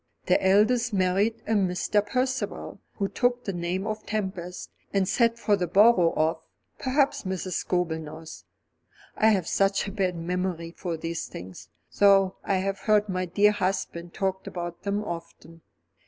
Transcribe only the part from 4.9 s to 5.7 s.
and sat for the